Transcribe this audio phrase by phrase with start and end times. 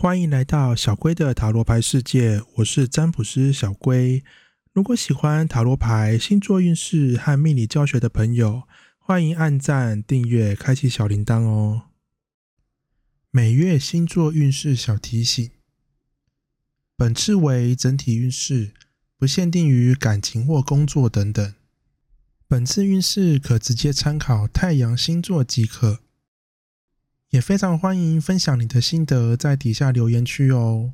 [0.00, 4.24] 欢迎来到小龟的塔罗牌世界，我是占卜师小龟。
[4.72, 8.62] 如果喜欢塔罗牌、星座运势和命理教学的朋友，
[8.98, 11.82] 欢迎按赞、订阅、开启小铃铛哦。
[13.30, 15.50] 每月星座运势小提醒：
[16.96, 18.72] 本次为整体运势，
[19.18, 21.54] 不限定于感情或工作等等。
[22.48, 26.00] 本次运势可直接参考太阳星座即可。
[27.30, 30.90] 也非常欢迎分享你的心得，在底下留言区哦。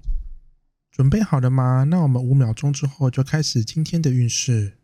[0.91, 1.85] 准备好了吗？
[1.85, 4.75] 那我们五秒钟之后就开始今天的运势。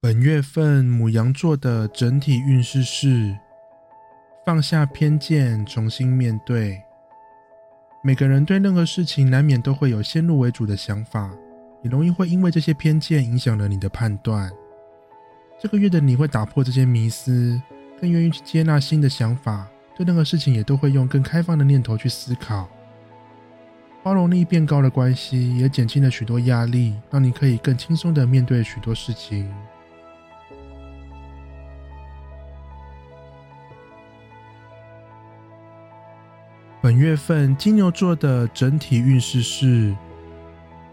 [0.00, 3.38] 本月份母羊座的整体运势是：
[4.44, 6.80] 放下偏见，重新面对。
[8.02, 11.32] 每个人对任何事情难免都会有先入为主的想法。
[11.82, 14.50] 也容易会因为这些偏见影响了你的判断。
[15.60, 17.60] 这个月的你会打破这些迷思，
[18.00, 22.68] 更愿意去接纳新的想法，对任何事情也都会用更开放的念头去思考。
[24.02, 29.52] 包容力变高的关系，也减轻了许多压力，让你可以更轻松的面对许多事情。
[36.80, 39.94] 本月份金牛座的整体运势是。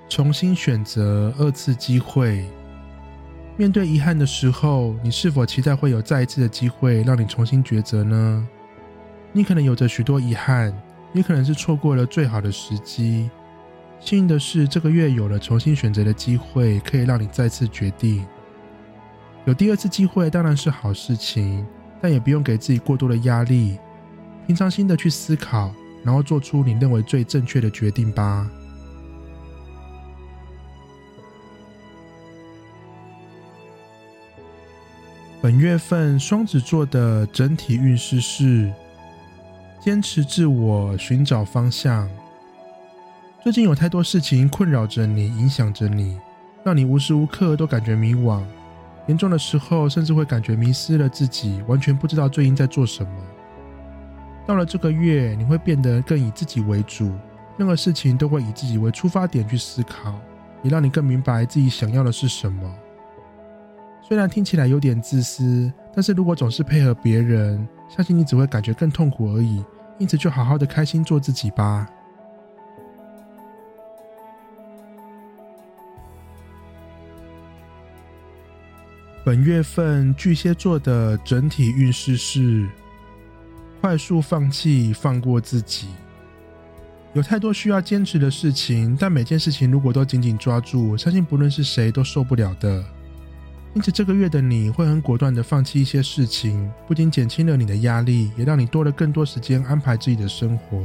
[0.08, 2.46] 重新选择二次机会。
[3.58, 8.48] 面对遗憾的时候，你是否期待会有再一次的机会让你重新抉择呢？
[9.32, 10.74] 你可能有着许多遗憾，
[11.14, 13.30] 也可能是错过了最好的时机。
[14.00, 18.26] 幸运的是，这个月有了重新选择的机会，可以让你再次决定。
[19.46, 21.66] 有第二次机会当然是好事情，
[22.02, 23.78] 但也不用给自己过多的压力。
[24.46, 28.50] 平常心的去思考，然后做出你认为最正确的决定吧。
[35.46, 38.74] 本月份双子座的整体运势是：
[39.80, 42.10] 坚持自我，寻找方向。
[43.44, 46.18] 最近有太多事情困扰着你，影响着你，
[46.64, 48.42] 让你无时无刻都感觉迷惘。
[49.06, 53.12] 严重的时候，甚至会感觉迷失了自己，完全不知道最近在做什么。
[54.48, 57.12] 到了这个月，你会变得更以自己为主，
[57.56, 60.20] 任何事情都会以自己为出发点去思考，
[60.64, 62.76] 也让你更明白自己想要的是什么。
[64.08, 69.66] 虽然听起来有点自私，但是如果总是配合别人，相信你只会感觉更痛苦而已。
[69.98, 71.90] 因此，就好好的开心做自己吧。
[79.24, 82.70] 本月份巨蟹座的整体运势是：
[83.82, 85.88] 快速放弃，放过自己。
[87.14, 92.86] 有太多需要坚持的事情，但每件事情如果都紧紧抓住，相信不论是谁都受不了的。
[93.76, 100.82] 因此，这个月的你会很果断的放弃一些事情，不仅减轻了你的压力，也让你多了更多时间安排自己的生活。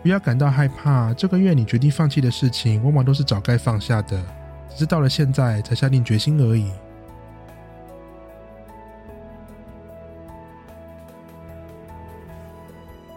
[0.00, 4.24] 不要感到害怕，这个月你决定放弃的事情，往往都是早该放下的，
[4.70, 6.70] 只是到了现在才下定决心而已。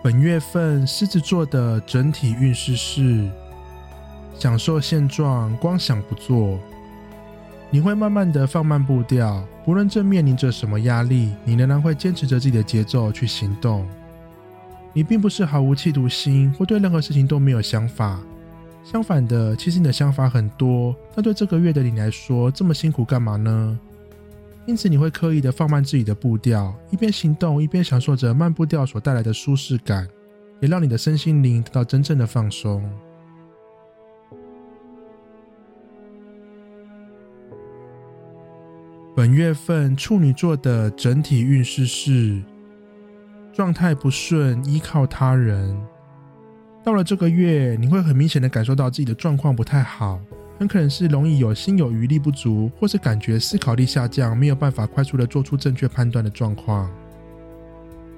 [0.01, 3.29] 本月份狮子座的整体运势是：
[4.33, 6.57] 享受现状，光想不做。
[7.71, 13.87] 你会慢慢的放慢步调，不论正面临着什么压力，你仍然会坚持着自己的节奏去行动。
[14.91, 18.19] 你并不是毫无企图心，或对任何事情都没有想法。
[18.83, 20.95] 相反的，其实你的想法很多。
[21.13, 23.79] 但对这个月的你来说，这么辛苦干嘛呢？
[24.65, 30.07] 因此，你会刻意的放慢自己的步调，一边行动，一边享受着慢步调所带来的舒适感，
[30.59, 32.83] 也让你的身心灵得到真正的放松。
[39.19, 42.41] 本月份处女座的整体运势是
[43.51, 45.77] 状态不顺，依靠他人。
[46.85, 50.21] 到了这个月，你会很明显的感受到自己的状况不太好，
[50.57, 56.89] 很可能是容易有心有余力不足，或是感觉思考力下降，没有办法快速的做出正确判断的状况。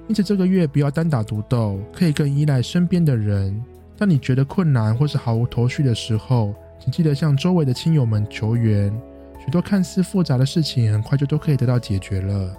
[0.06, 3.60] 因此，这个月不要单打独斗，可以更依赖身边的人。
[3.98, 8.96] 当你觉得困难或是毫无头绪的时候，请记得向周围的亲友们求援。
[9.44, 12.56] 许多看似复杂的事情，很快就都可以得到解决了。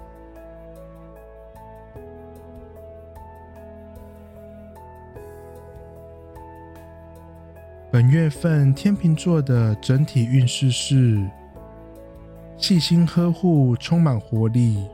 [7.90, 11.24] 本月份天秤座的整体运势是
[12.58, 14.86] 细心呵护，充满活力。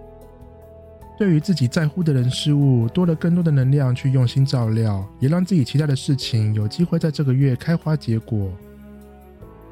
[1.17, 8.51] 对于自己在乎的人事物，多了更多的能量去用心照料，也让自己期待的事情有机会在这个月开花结果。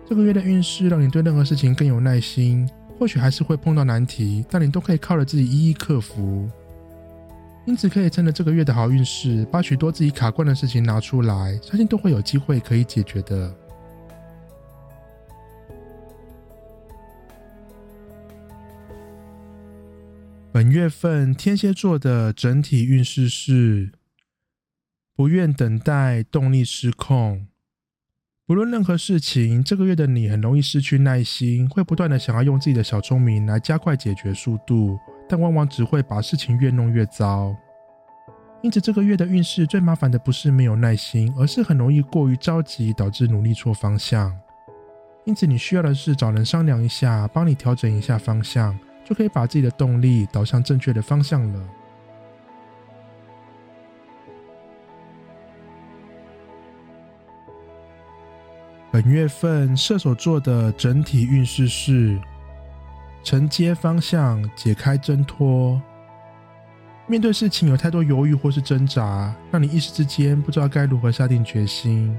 [0.09, 2.67] 这个月的运势让你对任何事情更有耐心，
[2.97, 6.49] 或许还是会碰到难题，但你都可以靠着自己一一克服。
[7.65, 13.53] 因此，可以趁着这个月的好运势，把许多自己卡关的事情拿出来，相信都会有机会可以解决的。
[20.53, 23.91] 本月份天蝎座的整体运势是：
[25.13, 27.47] 不愿等待，动力失控。
[28.47, 34.97] 不论任何事情，这个月的你很容易失去耐心，会不断的想要用自己的小聪明来加快解决速度，
[35.27, 37.53] 但往往只会把事情越弄越糟。
[38.61, 44.33] 因此，这个月的运势最麻烦的不是没有耐心，而是很容易过于着急，导致努力错方向。
[45.25, 48.79] 因此，你需要的是找人商量一下，帮你调整一下方向。
[49.03, 51.69] 就可以把自己的动力导向正确的方向了。
[58.97, 62.19] 本月份射手座的整体运势是
[63.21, 65.79] 承接方向，解开挣脱。
[67.05, 72.17] 面对事情有太多犹豫或是挣扎，让你一时之间不知道该如何下定决心。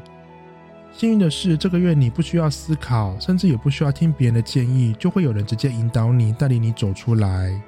[0.92, 7.60] 幸运的是，这个月你不需要思考，甚至也不需要听别人的建议，就会有人直接引导你，带领你走出来。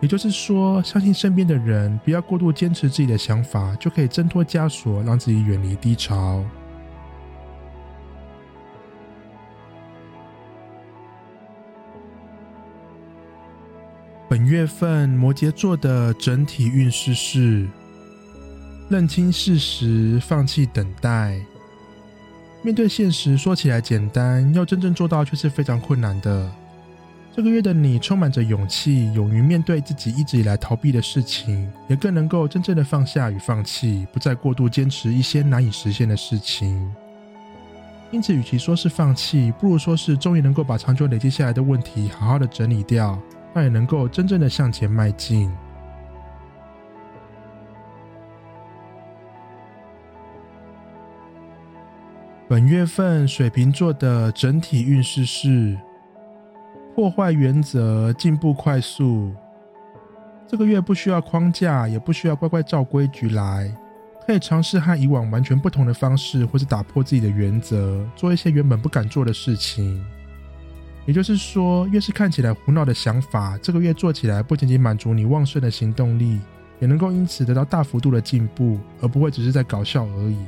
[0.00, 6.42] 也就是说，相信身边的人，不要过度坚持自己的想法，就可以挣脱枷锁，让自己远离低潮。
[14.54, 17.66] 月份摩羯座的整体运势是：
[18.88, 21.40] 认清事实，放弃等待。
[22.62, 26.48] 面对现实，说起来简单，要真正做到却是非常困难的。
[27.34, 36.94] 这个月的你充满着勇气，勇于面对自己一直以来逃避的事情，也更能够真正的放下与放弃，不再过度坚持一些难以实现的事情。
[38.12, 43.18] 因此，与其说是放弃，不如说是终于能够把长久累积下来的问题好好的整理掉，
[43.54, 45.50] 那也能够真正的向前迈进。
[52.46, 55.78] 本月份水瓶座的整体运势是
[56.94, 59.32] 破坏原则，进步快速。
[60.46, 63.74] 这个月不需要框架，也不需要乖乖照规矩来，
[64.26, 70.04] 可以尝试和以往完全不同的方式，或是打破自己的原则，做一些原本不敢做的事情。
[71.06, 76.40] 也就是说，越是看起来胡闹的想法，这个月做起来不仅仅满足你旺盛的行动力，
[76.80, 80.38] 也能够因此得到大幅度的进步，而不会只是在搞笑而已。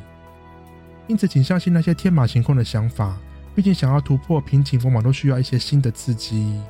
[1.08, 3.16] 因此，请相信那些天马行空的想法。
[3.54, 6.60] 毕竟，想要突破瓶颈，往往都需要一些新的刺激。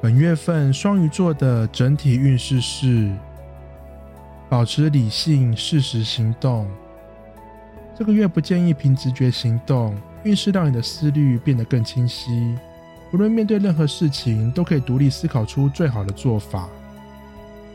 [0.00, 3.12] 本月份双鱼座的整体运势是：
[4.48, 6.68] 保持理性，适时行动。
[7.98, 12.54] 这个月不建议凭直觉行动，运势让你的思虑变得更清晰。
[13.10, 16.68] 无论面对任何事情，都可以独立思考出最好的做法。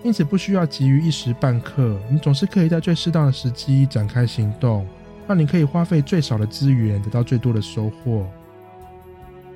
[0.04, 4.86] 因此，不需要急于一时半刻，你总是可以在最适当的时机展开行动，
[5.28, 8.28] 让你可以花费最少的资源，得到最多的收获。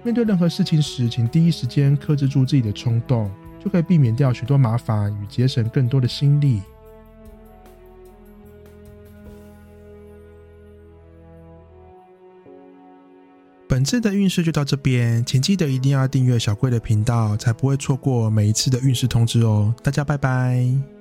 [0.02, 3.30] 面对任何事情时，请第一时间克制住自己的冲动，
[3.64, 6.64] 就可以避免掉许多麻烦与节省更多的心力。
[13.68, 19.74] 本次的运势就到这边，请记得一定要订阅小贵的频道，才不会错过每一次的运势通知哦。
[19.84, 20.95] 大家拜拜。